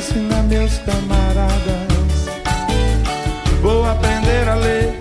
[0.00, 2.26] ensinar meus camaradas.
[3.60, 4.98] Vou aprender a ler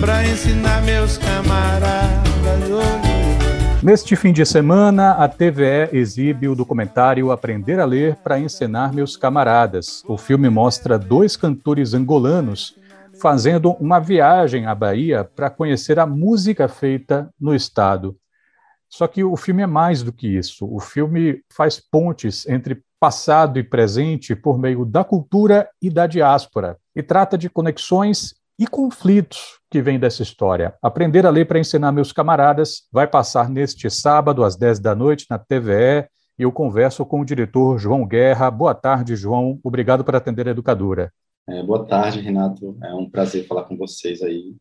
[0.00, 2.22] para ensinar meus camaradas.
[3.82, 9.16] Neste fim de semana, a TVE exibe o documentário Aprender a Ler para Ensinar Meus
[9.16, 10.02] Camaradas.
[10.08, 12.74] O filme mostra dois cantores angolanos
[13.20, 18.16] fazendo uma viagem à Bahia para conhecer a música feita no estado.
[18.88, 20.66] Só que o filme é mais do que isso.
[20.72, 26.76] O filme faz pontes entre passado e presente por meio da cultura e da diáspora
[26.94, 30.74] e trata de conexões e conflitos que vêm dessa história.
[30.82, 35.26] Aprender a ler para ensinar meus camaradas vai passar neste sábado, às 10 da noite,
[35.28, 38.50] na TVE, e eu converso com o diretor João Guerra.
[38.50, 39.58] Boa tarde, João.
[39.62, 41.12] Obrigado por atender a educadora.
[41.48, 42.76] É, boa tarde, Renato.
[42.82, 44.56] É um prazer falar com vocês aí,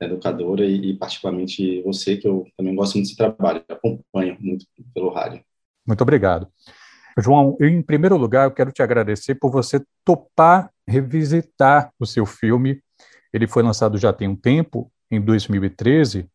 [0.00, 5.10] educadora, e, e particularmente você, que eu também gosto muito desse trabalho, acompanho muito pelo
[5.10, 5.40] rádio.
[5.86, 6.48] Muito obrigado.
[7.18, 12.24] João, eu, em primeiro lugar, eu quero te agradecer por você topar revisitar o seu
[12.26, 12.80] filme
[13.36, 16.28] ele foi lançado já tem um tempo, em 2013,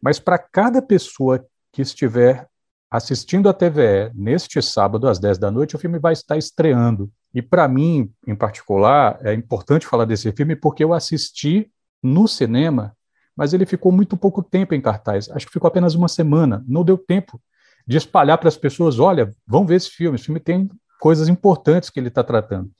[0.00, 2.46] mas para cada pessoa que estiver
[2.88, 7.10] assistindo a TVE neste sábado às 10 da noite, o filme vai estar estreando.
[7.34, 11.70] E para mim, em particular, é importante falar desse filme porque eu assisti
[12.02, 12.96] no cinema,
[13.36, 15.28] mas ele ficou muito pouco tempo em cartaz.
[15.30, 16.64] Acho que ficou apenas uma semana.
[16.66, 17.40] Não deu tempo
[17.88, 20.16] de espalhar para as pessoas: olha, vão ver esse filme.
[20.16, 20.68] Esse filme tem
[21.00, 22.70] coisas importantes que ele está tratando.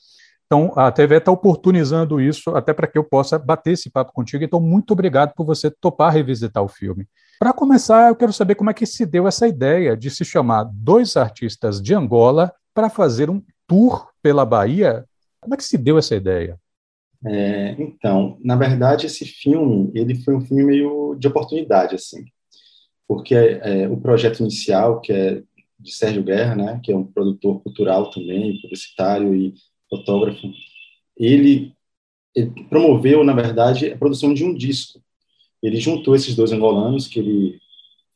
[0.45, 4.45] Então, a TV está oportunizando isso até para que eu possa bater esse papo contigo.
[4.45, 7.07] Então, muito obrigado por você topar revisitar o filme.
[7.39, 10.65] Para começar, eu quero saber como é que se deu essa ideia de se chamar
[10.73, 15.05] dois artistas de Angola para fazer um tour pela Bahia.
[15.41, 16.59] Como é que se deu essa ideia?
[17.27, 22.25] É, então, na verdade, esse filme ele foi um filme meio de oportunidade, assim,
[23.09, 25.43] porque é, o projeto inicial, que é
[25.81, 29.55] de Sérgio Guerra, né, que é um produtor cultural também, publicitário e
[29.89, 30.53] fotógrafo,
[31.17, 31.73] ele,
[32.35, 35.01] ele, promoveu, na verdade, a produção de um disco.
[35.63, 37.59] Ele juntou esses dois angolanos, que ele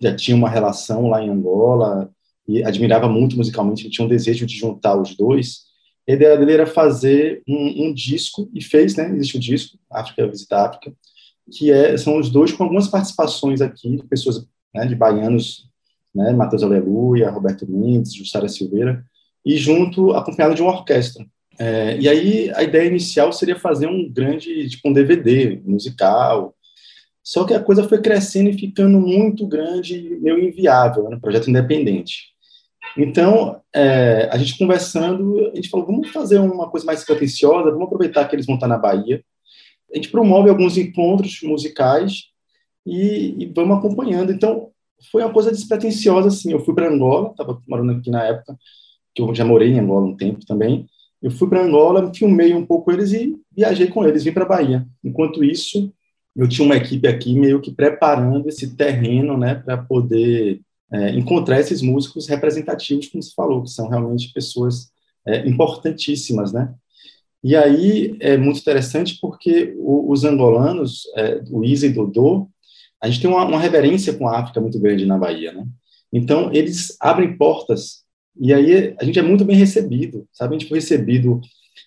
[0.00, 2.11] já tinha uma relação lá em Angola
[2.47, 5.62] e admirava muito musicalmente, ele tinha um desejo de juntar os dois.
[6.09, 9.11] A ideia dele era fazer um, um disco, e fez, né?
[9.15, 10.93] Existe o disco, África Visita África,
[11.50, 15.69] que é, são os dois com algumas participações aqui, de pessoas, né, de baianos,
[16.15, 19.05] né, Matheus Aleluia, Roberto Mendes, Jussara Silveira,
[19.44, 21.27] e junto, acompanhado de uma orquestra.
[21.59, 26.55] É, e aí a ideia inicial seria fazer um grande, tipo um DVD musical.
[27.22, 31.19] Só que a coisa foi crescendo e ficando muito grande, meio inviável, né?
[31.21, 32.33] projeto independente.
[32.97, 37.87] Então, é, a gente conversando, a gente falou, vamos fazer uma coisa mais pretensiosa, vamos
[37.87, 39.25] aproveitar que eles vão estar na Bahia.
[39.93, 42.31] A gente promove alguns encontros musicais
[42.87, 44.32] e, e vamos acompanhando.
[44.32, 44.70] Então,
[45.10, 46.53] foi uma coisa despretensiosa, assim.
[46.53, 48.56] Eu fui para Angola, estava morando aqui na época,
[49.15, 50.87] que eu já morei em Angola um tempo também,
[51.22, 54.84] eu fui para Angola, filmei um pouco eles e viajei com eles, vim para Bahia.
[55.04, 55.92] Enquanto isso,
[56.34, 60.60] eu tinha uma equipe aqui meio que preparando esse terreno, né, para poder
[60.92, 64.91] é, encontrar esses músicos representativos, como se falou, que são realmente pessoas
[65.25, 66.75] é, importantíssimas, né?
[67.44, 72.48] E aí é muito interessante porque o, os angolanos, é, o Isa e Dodô,
[73.03, 75.67] a gente tem uma, uma reverência com a África muito grande na Bahia, né?
[76.13, 78.03] Então, eles abrem portas
[78.39, 80.55] e aí a gente é muito bem recebido, sabe?
[80.55, 81.41] A gente foi recebido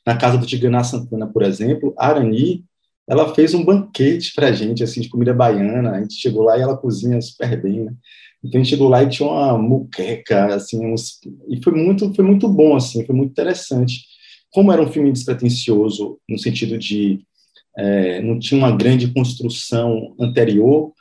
[0.05, 2.63] na casa do Tiganá Santana, por exemplo, a Arani,
[3.07, 5.91] ela fez um banquete para a gente, assim, de comida baiana.
[5.91, 7.93] A gente chegou lá e ela cozinha super bem, né?
[8.43, 11.19] Então a gente chegou lá e tinha uma muqueca, assim, uns...
[11.49, 14.01] e foi muito, foi muito bom, assim, foi muito interessante.
[14.51, 17.25] Como era um filme despretensioso, no sentido de
[17.77, 20.93] é, não tinha uma grande construção anterior,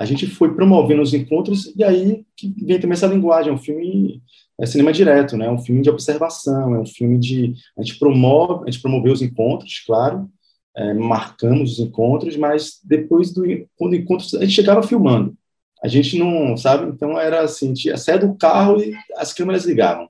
[0.00, 3.58] a gente foi promovendo os encontros e aí que vem também essa linguagem, é um
[3.58, 4.22] filme
[4.58, 5.44] é cinema direto, né?
[5.44, 9.12] É um filme de observação, é um filme de a gente promove, a gente promoveu
[9.12, 10.26] os encontros, claro,
[10.74, 13.42] é, marcamos os encontros, mas depois do
[13.76, 15.36] quando encontro a gente chegava filmando.
[15.82, 16.90] A gente não, sabe?
[16.90, 20.08] Então era assim, a gente ia sair do carro e as câmeras ligavam.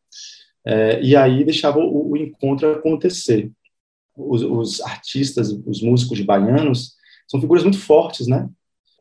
[0.64, 3.50] É, e aí deixava o, o encontro acontecer.
[4.16, 6.92] Os, os, artistas, os músicos baianos,
[7.26, 8.48] são figuras muito fortes, né?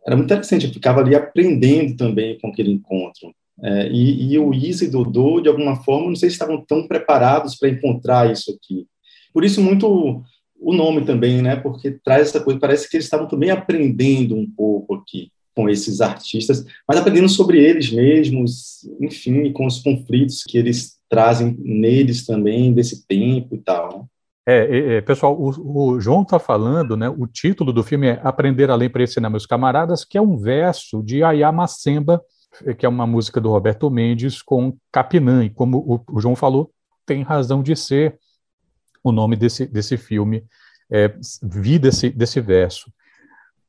[0.06, 3.34] Era muito interessante, eu ficava ali aprendendo também com aquele encontro.
[3.62, 6.88] É, e, e, o Isa e Dodô, de alguma forma, não sei se estavam tão
[6.88, 8.88] preparados para encontrar isso aqui.
[9.34, 10.24] Por isso, muito
[10.60, 11.56] o nome também, né?
[11.56, 16.00] Porque traz essa coisa, parece que eles estavam também aprendendo um pouco aqui com esses
[16.00, 22.74] artistas, mas aprendendo sobre eles mesmos, enfim, com os conflitos que eles trazem neles também,
[22.74, 24.08] desse tempo e tal.
[24.50, 24.56] Né?
[24.56, 27.08] É, é, pessoal, o, o João está falando, né?
[27.08, 31.04] O título do filme é Aprender a para Ensinar Meus Camaradas, que é um verso
[31.04, 32.22] de Ayá Macemba,
[32.78, 36.72] que é uma música do Roberto Mendes com Capinã, e como o, o João falou,
[37.06, 38.18] tem razão de ser.
[39.04, 40.44] o nome desse, desse filme,
[40.92, 41.14] é,
[41.44, 42.92] vi desse, desse verso.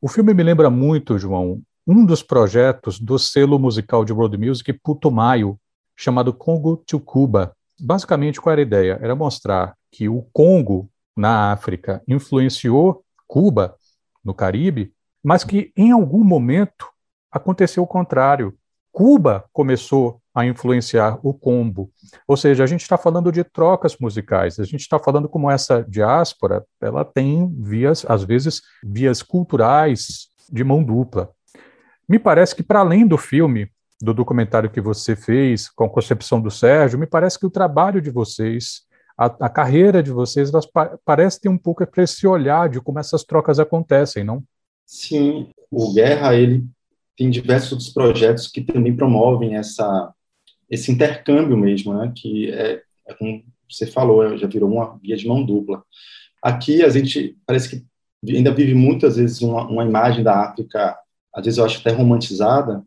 [0.00, 4.72] O filme me lembra muito, João, um dos projetos do selo musical de road music
[4.82, 5.58] Putumayo,
[5.94, 7.54] chamado Congo to Cuba.
[7.78, 8.98] Basicamente, qual era a ideia?
[9.02, 13.76] Era mostrar que o Congo, na África, influenciou Cuba,
[14.24, 14.92] no Caribe,
[15.22, 16.86] mas que em algum momento
[17.30, 18.56] aconteceu o contrário.
[18.92, 21.90] Cuba começou a influenciar o combo.
[22.26, 25.84] Ou seja, a gente está falando de trocas musicais, a gente está falando como essa
[25.88, 31.30] diáspora, ela tem vias, às vezes, vias culturais de mão dupla.
[32.08, 33.70] Me parece que, para além do filme,
[34.00, 38.00] do documentário que você fez, com a concepção do Sérgio, me parece que o trabalho
[38.00, 38.82] de vocês,
[39.20, 42.80] a, a carreira de vocês, elas pa parece ter um pouco para esse olhar de
[42.80, 44.42] como essas trocas acontecem, não?
[44.86, 46.64] Sim, o Guerra, ele
[47.18, 50.10] tem diversos outros projetos que também promovem essa,
[50.70, 55.28] esse intercâmbio mesmo, né, que é, é como você falou, já virou uma via de
[55.28, 55.84] mão dupla.
[56.42, 60.96] Aqui a gente parece que ainda vive muitas vezes uma, uma imagem da África,
[61.34, 62.82] às vezes eu acho até romantizada,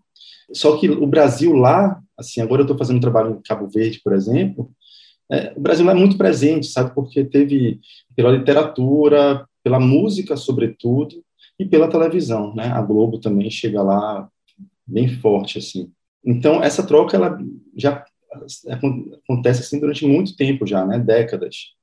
[0.52, 4.02] só que o Brasil lá, assim, agora eu estou fazendo um trabalho em Cabo Verde,
[4.04, 4.72] por exemplo,
[5.34, 7.80] é, o Brasil é muito presente, sabe, porque teve
[8.16, 11.24] pela literatura, pela música, sobretudo,
[11.60, 12.68] e pela televisão, né?
[12.68, 14.30] A Globo também chega lá
[14.86, 15.92] bem forte, assim.
[16.26, 17.38] Então, essa troca, ela
[17.76, 18.04] já
[18.70, 21.00] acontece assim durante muito tempo já, né?
[21.00, 21.74] Décadas.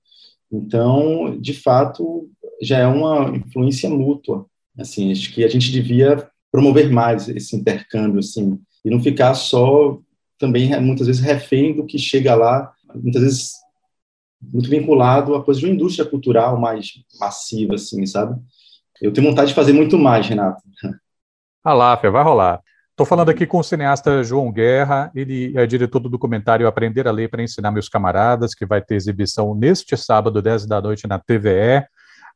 [0.52, 2.28] Então, de fato,
[2.60, 4.46] já é uma influência mútua.
[4.78, 9.98] Assim, acho que a gente devia promover mais esse intercâmbio, assim, e não ficar só
[10.38, 13.52] também muitas vezes refém do que chega lá, muitas vezes
[14.40, 18.40] muito vinculado a coisa de uma indústria cultural mais massiva, assim, sabe?
[19.00, 20.62] Eu tenho vontade de fazer muito mais, Renato.
[21.62, 22.60] A Láfia, vai rolar.
[22.90, 27.10] Estou falando aqui com o cineasta João Guerra, ele é diretor do documentário Aprender a
[27.10, 31.18] Ler para Ensinar Meus Camaradas, que vai ter exibição neste sábado, 10 da noite, na
[31.18, 31.86] TVE.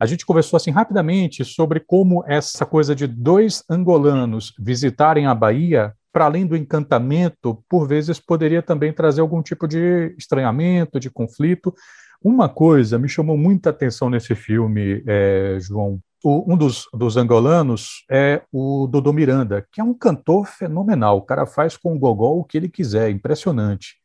[0.01, 5.93] A gente conversou assim rapidamente sobre como essa coisa de dois angolanos visitarem a Bahia,
[6.15, 11.75] para além do encantamento, por vezes poderia também trazer algum tipo de estranhamento, de conflito.
[12.23, 18.05] Uma coisa me chamou muita atenção nesse filme, é, João, o, um dos, dos, angolanos
[18.09, 21.19] é o Dodô Miranda, que é um cantor fenomenal.
[21.19, 23.97] O cara faz com o gogó o que ele quiser, impressionante.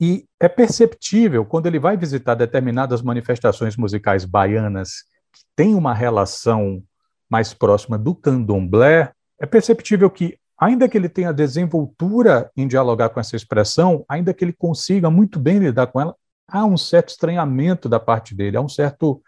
[0.00, 6.82] E é perceptível, quando ele vai visitar determinadas manifestações musicais baianas que têm uma relação
[7.30, 13.18] mais próxima do candomblé, é perceptível que, ainda que ele tenha desenvoltura em dialogar com
[13.18, 16.14] essa expressão, ainda que ele consiga muito bem lidar com ela,
[16.46, 19.20] há um certo estranhamento da parte dele, há um certo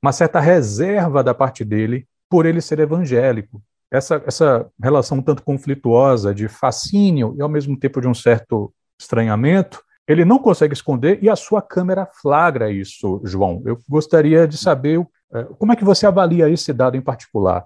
[0.00, 3.60] uma certa reserva da parte dele por ele ser evangélico.
[3.90, 9.82] Essa, essa relação tanto conflituosa de fascínio e ao mesmo tempo de um certo estranhamento,
[10.06, 13.60] ele não consegue esconder e a sua câmera flagra isso, João.
[13.64, 17.64] Eu gostaria de saber é, como é que você avalia esse dado em particular.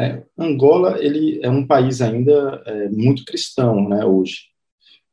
[0.00, 4.42] É, Angola ele é um país ainda é, muito cristão, né, hoje,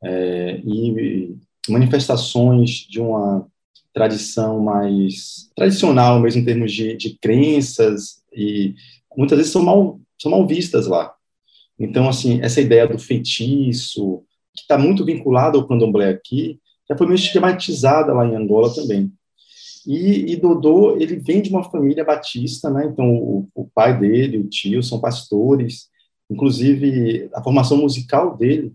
[0.02, 1.36] é, e
[1.68, 3.46] manifestações de uma
[3.92, 8.74] tradição mais tradicional, mesmo em termos de, de crenças, e
[9.16, 11.12] muitas vezes são mal, são mal vistas lá.
[11.78, 14.22] Então, assim, essa ideia do feitiço,
[14.54, 19.10] que está muito vinculado ao candomblé aqui, já foi meio esquematizada lá em Angola também.
[19.86, 22.86] E, e, Dodô, ele vem de uma família batista, né?
[22.86, 25.88] Então, o, o, pai dele, o tio, são pastores.
[26.28, 28.74] Inclusive, a formação musical dele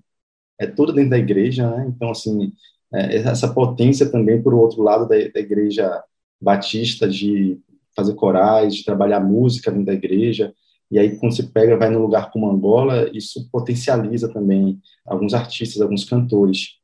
[0.57, 1.91] é toda dentro da igreja, né?
[1.93, 2.53] Então, assim,
[2.93, 6.01] é, essa potência também, por outro lado, da, da igreja
[6.41, 7.59] batista de
[7.95, 10.53] fazer corais, de trabalhar música dentro da igreja,
[10.89, 15.81] e aí quando se pega, vai num lugar como Angola, isso potencializa também alguns artistas,
[15.81, 16.77] alguns cantores.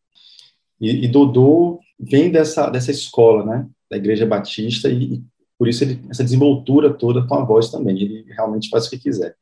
[0.80, 5.24] E, e Dodô vem dessa, dessa escola, né, da igreja batista, e, e
[5.58, 9.00] por isso ele, essa desenvoltura toda com a voz também, ele realmente faz o que
[9.00, 9.36] quiser.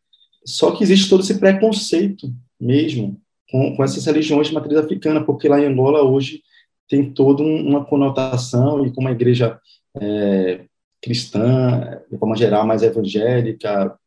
[0.45, 3.19] Só que existe todo esse preconceito mesmo
[3.51, 6.41] com, com essas religiões de matriz africana, porque lá em Angola hoje
[6.87, 9.59] tem toda uma conotação e com uma igreja
[9.99, 10.65] é,
[11.01, 13.97] cristã, de forma geral, mais evangélica,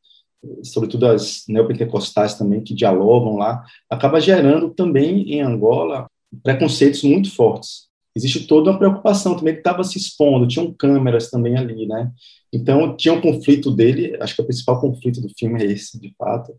[0.62, 6.09] sobretudo as neopentecostais também, que dialogam lá, acaba gerando também em Angola
[6.42, 7.88] preconceitos muito fortes.
[8.18, 12.10] Existe toda uma preocupação também, ele estava se expondo, tinham câmeras também ali, né?
[12.52, 16.12] Então, tinha um conflito dele, acho que o principal conflito do filme é esse, de
[16.18, 16.52] fato,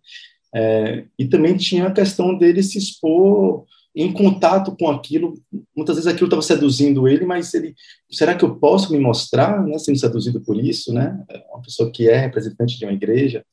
[0.55, 5.33] é, e também tinha a questão dele se expor em contato com aquilo,
[5.75, 7.75] muitas vezes aquilo estava seduzindo ele, mas ele,
[8.09, 12.07] será que eu posso me mostrar, né, sendo seduzido por isso, né, uma pessoa que
[12.07, 13.43] é representante de uma igreja,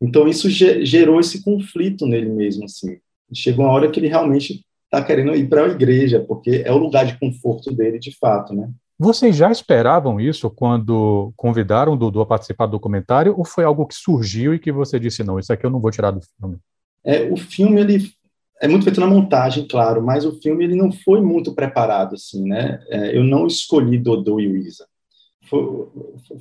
[0.00, 2.98] então isso gerou esse conflito nele mesmo, assim,
[3.34, 6.78] chegou uma hora que ele realmente está querendo ir para a igreja, porque é o
[6.78, 12.22] lugar de conforto dele, de fato, né, Vocês já esperavam isso quando convidaram o Dudu
[12.22, 15.52] a participar do documentário, ou foi algo que surgiu e que você disse, não, isso
[15.52, 16.56] aqui eu não vou tirar do filme?
[17.04, 18.10] É, o filme, ele
[18.60, 22.42] é muito feito na montagem, claro, mas o filme ele não foi muito preparado, assim,
[22.48, 22.80] né?
[22.88, 24.86] É, eu não escolhi Dodô e Luísa.
[25.48, 25.86] Foi,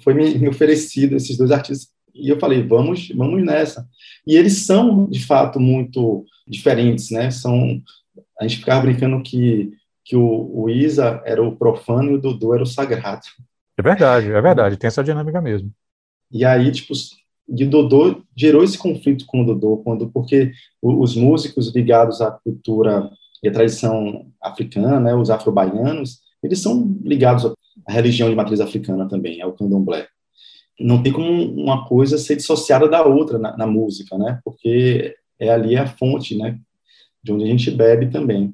[0.04, 3.88] foi me, me oferecido esses dois artistas e eu falei, vamos, vamos nessa.
[4.26, 7.30] E eles são, de fato, muito diferentes, né?
[7.30, 7.82] São,
[8.40, 9.72] a gente ficava brincando que
[10.08, 13.28] que o, o Isa era o profano e o Dudu era o sagrado.
[13.78, 15.70] É verdade, é verdade, tem essa dinâmica mesmo.
[16.32, 16.94] E aí, tipo,
[17.48, 23.10] de Dodô gerou esse conflito com o Dodô, quando, porque os músicos ligados à cultura
[23.44, 27.46] e à tradição africana, né, os afro-baianos, eles são ligados
[27.86, 30.08] à religião de matriz africana também, ao candomblé.
[30.80, 35.50] Não tem como uma coisa ser dissociada da outra na, na música, né, porque é
[35.50, 36.58] ali a fonte, né,
[37.28, 38.54] de onde a gente bebe também.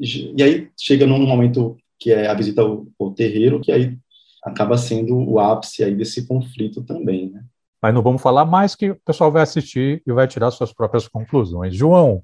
[0.00, 3.96] E aí chega num momento que é a visita ao, ao terreiro, que aí
[4.42, 7.44] acaba sendo o ápice aí desse conflito também, né?
[7.82, 11.06] Mas não vamos falar mais que o pessoal vai assistir e vai tirar suas próprias
[11.06, 11.74] conclusões.
[11.74, 12.22] João,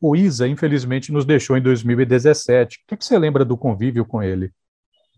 [0.00, 2.76] o Isa, infelizmente, nos deixou em 2017.
[2.76, 4.50] O que, que você lembra do convívio com ele?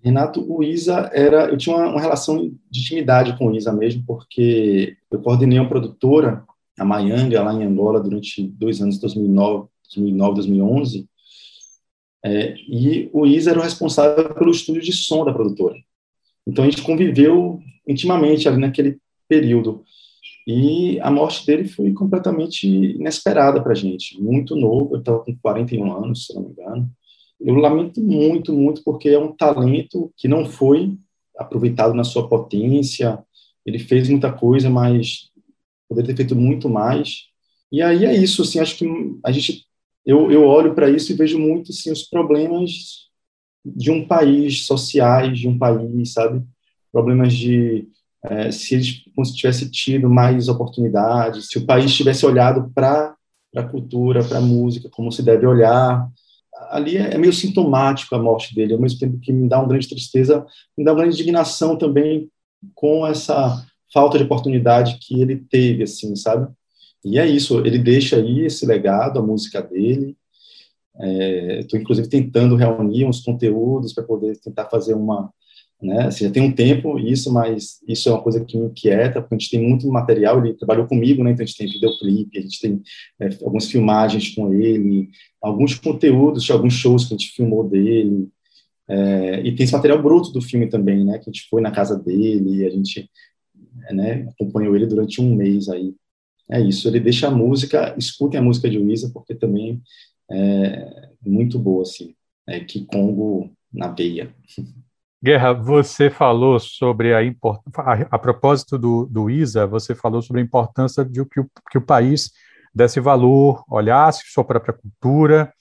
[0.03, 1.47] Renato, o Isa era.
[1.47, 5.69] Eu tinha uma, uma, relação de intimidade com o Isa mesmo, porque eu coordenei uma
[5.69, 6.45] produtora,
[6.79, 11.09] a Mayanga, lá em Angola, durante dois anos, 2009, 2009 2011,
[12.25, 15.77] é, e o Isa era o responsável pelo estúdio de som da produtora.
[16.47, 19.85] Então a gente conviveu intimamente ali naquele período.
[20.47, 24.21] E a morte dele foi completamente inesperada para a gente.
[24.21, 26.91] Muito novo, ele estava com 41 anos, se não me engano.
[27.39, 30.97] Eu lamento muito, muito, porque é um talento que não foi
[31.37, 33.23] aproveitado na sua potência.
[33.65, 35.31] Ele fez muita coisa, mas
[35.89, 37.27] poderia ter feito muito mais.
[37.71, 38.87] E aí é isso, assim, acho que
[39.25, 39.68] a gente
[40.09, 43.09] eu, eu olho para isso e vejo muito assim, os problemas
[43.63, 46.43] de um país, sociais de um país, sabe?
[46.91, 47.87] Problemas de
[48.25, 53.15] é, se eles tivessem tido mais oportunidades, se o país tivesse olhado para
[53.55, 56.09] a cultura, para a música, como se deve olhar.
[56.71, 59.69] Ali é, é meio sintomático a morte dele, ao mesmo tempo que me dá uma
[59.69, 60.47] grande tristeza,
[60.77, 62.31] me dá uma grande indignação também
[62.75, 63.63] com essa
[63.93, 66.51] falta de oportunidade que ele teve, assim, sabe?
[67.05, 70.17] E é isso, ele deixa aí esse legado, a música dele.
[71.61, 75.33] Estou, é, inclusive, tentando reunir uns conteúdos para poder tentar fazer uma.
[75.81, 79.21] Né, assim, já tem um tempo isso, mas isso é uma coisa que me inquieta,
[79.23, 80.45] porque a gente tem muito material.
[80.45, 82.83] Ele trabalhou comigo, né, então a gente tem videoclipe, a gente tem
[83.21, 85.09] é, algumas filmagens com ele,
[85.41, 88.29] alguns conteúdos, alguns shows que a gente filmou dele.
[88.89, 91.71] É, e tem esse material bruto do filme também, né, que a gente foi na
[91.71, 93.09] casa dele, a gente
[93.93, 95.95] né, acompanhou ele durante um mês aí
[96.51, 99.83] é isso, ele deixa a música, escutem a música de Luísa, porque também
[100.31, 102.15] é muito boa, assim,
[102.47, 104.35] é que Congo na veia.
[105.23, 110.45] Guerra, você falou sobre a importância, a, propósito do, do ISA, você falou sobre a
[110.45, 112.31] importância de que o, que o país
[112.75, 115.53] desse valor, olhasse sua própria cultura.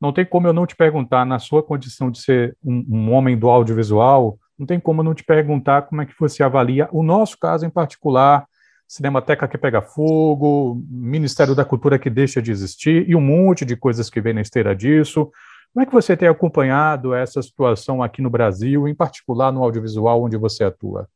[0.00, 3.36] Não tem como eu não te perguntar, na sua condição de ser um, um homem
[3.36, 7.38] do audiovisual, não tem como não te perguntar como é que você avalia o nosso
[7.38, 8.46] caso em particular,
[8.92, 13.74] Cinemateca que pega fogo, Ministério da Cultura que deixa de existir e um monte de
[13.74, 15.32] coisas que vem na esteira disso.
[15.72, 20.22] Como é que você tem acompanhado essa situação aqui no Brasil, em particular no audiovisual
[20.22, 21.08] onde você atua?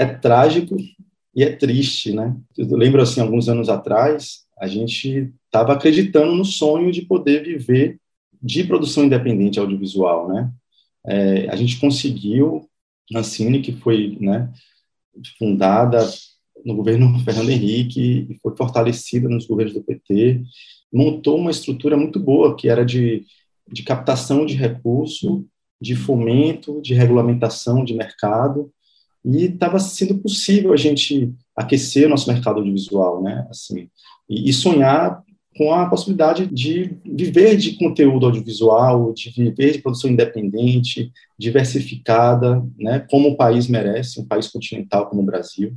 [0.00, 0.78] É trágico
[1.36, 2.34] e é triste, né?
[2.56, 7.98] Eu lembro assim, alguns anos atrás, a gente estava acreditando no sonho de poder viver
[8.42, 10.50] de produção independente audiovisual, né?
[11.06, 12.66] É, a gente conseguiu,
[13.14, 14.50] a Cine, que foi né,
[15.38, 16.00] fundada
[16.64, 20.42] no governo Fernando Henrique e foi fortalecida nos governos do PT,
[20.92, 23.24] montou uma estrutura muito boa, que era de,
[23.70, 25.44] de captação de recurso,
[25.80, 28.70] de fomento, de regulamentação de mercado,
[29.24, 33.88] e estava sendo possível a gente aquecer nosso mercado audiovisual, né, assim,
[34.28, 35.22] e, e sonhar
[35.56, 43.06] com a possibilidade de viver de conteúdo audiovisual, de viver de produção independente, diversificada, né,
[43.10, 45.76] como o país merece, um país continental como o Brasil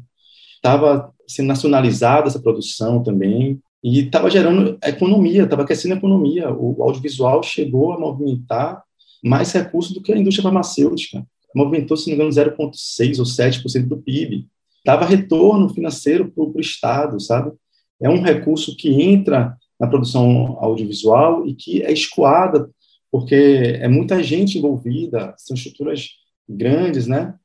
[0.67, 6.51] estava sendo nacionalizada essa produção também, e estava gerando economia, estava aquecendo a economia.
[6.51, 8.83] O audiovisual chegou a movimentar
[9.24, 11.25] mais recursos do que a indústria farmacêutica.
[11.55, 14.47] Movimentou, se não me engano, 0,6% ou 7% do PIB.
[14.83, 17.51] Dava retorno financeiro para o Estado, sabe?
[18.01, 22.69] É um recurso que entra na produção audiovisual e que é escoada,
[23.12, 26.09] porque é muita gente envolvida, são estruturas
[26.47, 27.36] grandes, né?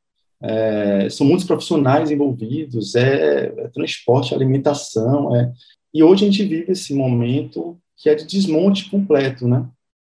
[0.42, 5.52] É, são muitos profissionais envolvidos, é, é, transporte, alimentação, é,
[5.94, 9.68] e hoje a gente vive esse momento que é de desmonte completo, né?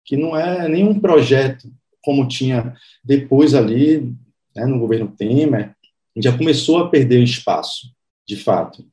[0.05, 1.71] Que não é nenhum projeto
[2.03, 4.15] como tinha depois ali,
[4.55, 5.75] né, no governo Temer,
[6.17, 7.89] já começou a perder espaço,
[8.27, 8.85] de fato.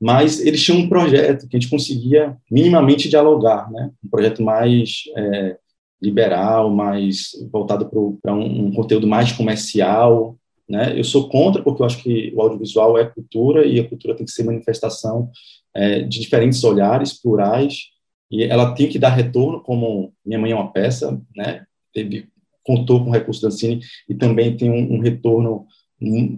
[0.00, 3.90] Mas eles tinham um projeto que a gente conseguia minimamente dialogar, né?
[4.02, 5.58] Um projeto mais é,
[6.00, 7.88] liberal, mais voltado
[8.22, 10.38] para um, um conteúdo mais comercial,
[10.70, 10.96] né?
[10.96, 14.24] Eu sou contra porque eu acho que o audiovisual é cultura e a cultura tem
[14.24, 15.28] que ser manifestação
[15.74, 17.88] é, de diferentes olhares plurais
[18.30, 21.66] e ela tem que dar retorno, como Minha Mãe é uma Peça, né?
[21.92, 22.28] Teve,
[22.62, 25.66] contou com o recurso da Cine e também tem um, um retorno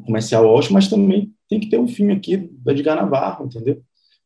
[0.07, 3.83] comercial ótimo, mas também tem que ter um filme aqui do Edgar Navarro, entendeu?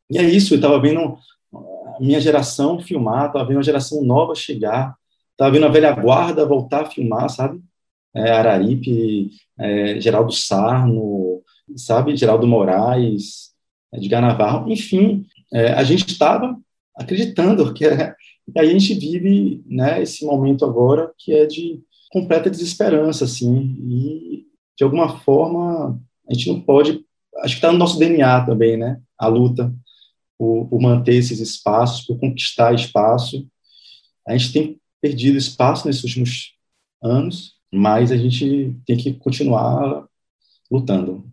[0.09, 1.17] E é isso, eu estava vendo
[1.53, 4.95] a minha geração filmar, estava vendo a geração nova chegar,
[5.33, 7.61] estava vendo a velha guarda voltar a filmar, sabe?
[8.17, 11.41] É, Araripe, é, Geraldo Sarno,
[11.75, 12.15] sabe?
[12.15, 13.51] Geraldo Moraes,
[13.93, 16.57] Edgar Navarro, enfim, é, a gente estava
[16.95, 18.15] acreditando que é,
[18.55, 23.75] e aí a gente vive né, esse momento agora que é de completa desesperança, assim,
[23.81, 24.45] e
[24.77, 27.03] de alguma forma a gente não pode,
[27.37, 29.73] acho que está no nosso DNA também, né, a luta
[30.37, 33.47] por, por, manter esses espaços, por conquistar espaço.
[34.27, 36.53] A gente tem perdido espaço nesses últimos
[37.01, 40.05] anos, mas a gente tem que continuar
[40.71, 41.25] lutando.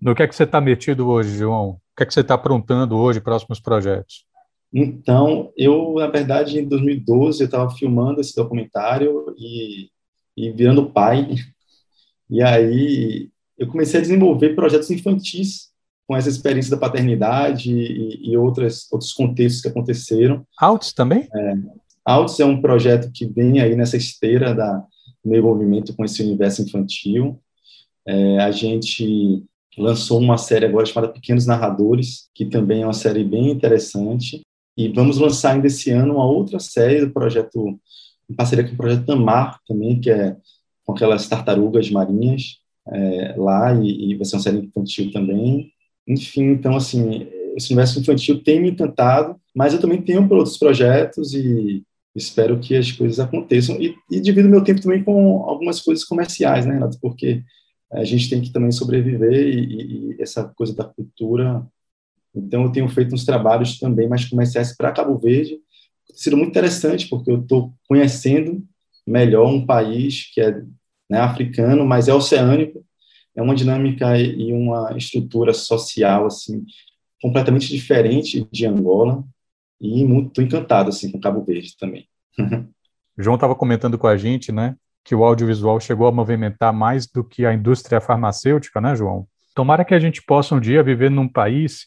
[0.00, 1.70] No que é que você está metido hoje, João?
[1.70, 4.26] O que é que você está aprontando hoje, próximos projetos?
[4.72, 9.88] Então, eu, na verdade, em 2012, eu estava filmando esse documentário e,
[10.36, 11.36] e virando pai.
[12.28, 15.72] E aí eu comecei a desenvolver projetos infantis
[16.06, 20.44] com essa experiência da paternidade e, e outras, outros contextos que aconteceram.
[20.58, 21.28] Altos também?
[21.32, 21.54] É,
[22.04, 24.84] Altos é um projeto que vem aí nessa esteira da,
[25.24, 27.40] meu envolvimento com esse universo infantil.
[28.06, 29.44] É, a gente
[29.76, 34.42] lançou uma série agora chamada Pequenos Narradores, que também é uma série bem interessante.
[34.76, 37.78] E vamos lançar ainda esse ano uma outra série do projeto,
[38.28, 40.36] em parceria com o projeto Tamar também, que é
[40.84, 45.72] com aquelas tartarugas marinhas é, lá, e, e vai ser uma série infantil também.
[46.06, 51.32] Enfim, então, assim, esse universo infantil tem me encantado, mas eu também tenho outros projetos
[51.32, 51.82] e
[52.14, 53.76] espero que as coisas aconteçam.
[53.80, 56.98] E, e divido meu tempo também com algumas coisas comerciais, né, Renato?
[57.00, 57.42] Porque
[57.92, 61.66] a gente tem que também sobreviver e, e essa coisa da cultura
[62.34, 65.60] então, eu tenho feito uns trabalhos também mais comerciais para Cabo Verde.
[66.08, 68.62] Tem sido muito interessante, porque eu estou conhecendo
[69.06, 70.62] melhor um país que é
[71.08, 72.84] né, africano, mas é oceânico.
[73.36, 76.64] É uma dinâmica e uma estrutura social assim
[77.20, 79.24] completamente diferente de Angola
[79.80, 82.08] e muito encantado assim com Cabo Verde também.
[83.16, 87.22] João estava comentando com a gente, né, que o audiovisual chegou a movimentar mais do
[87.22, 89.26] que a indústria farmacêutica, né, João?
[89.54, 91.86] Tomara que a gente possa um dia viver num país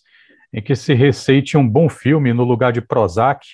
[0.54, 3.46] em que se receite um bom filme no lugar de Prozac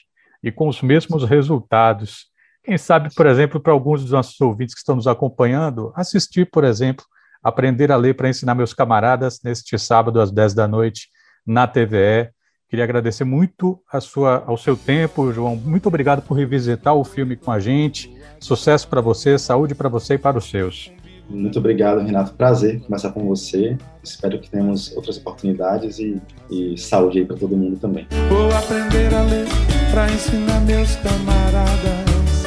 [0.43, 2.27] e com os mesmos resultados.
[2.63, 6.63] Quem sabe, por exemplo, para alguns dos nossos ouvintes que estão nos acompanhando, assistir, por
[6.63, 7.03] exemplo,
[7.43, 11.09] Aprender a Ler para Ensinar Meus Camaradas, neste sábado às 10 da noite,
[11.45, 12.29] na TVE.
[12.73, 15.55] Queria agradecer muito a sua, ao seu tempo, João.
[15.55, 18.11] Muito obrigado por revisitar o filme com a gente.
[18.39, 20.91] Sucesso para você, saúde para você e para os seus.
[21.29, 22.33] Muito obrigado, Renato.
[22.33, 23.77] Prazer conversar com você.
[24.03, 28.07] Espero que tenhamos outras oportunidades e, e saúde aí para todo mundo também.
[28.27, 29.45] Vou aprender a ler
[29.91, 32.43] para ensinar meus camaradas.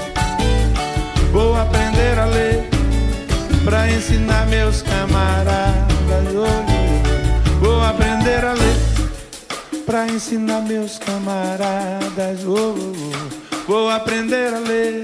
[1.31, 2.65] Vou aprender a ler
[3.65, 5.65] para ensinar meus camaradas.
[9.96, 12.42] Para ensinar meus camaradas.
[13.66, 15.00] Vou aprender a ler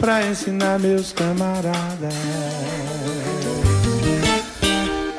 [0.00, 2.12] para ensinar meus camaradas.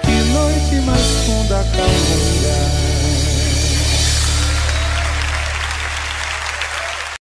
[0.01, 2.82] Que noite mais funda, calma